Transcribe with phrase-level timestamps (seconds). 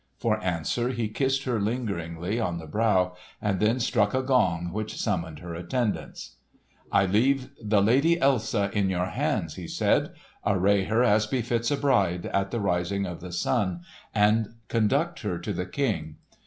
[0.17, 4.95] For answer he kissed her lingeringly on the brow and then struck a gong which
[4.99, 6.37] summoned her attendants.
[6.91, 10.11] "I leave the Lady Elsa in your hands," he said.
[10.43, 15.37] "Array her as befits a bride, at the rising of the sun, and conduct her
[15.37, 16.15] to the King.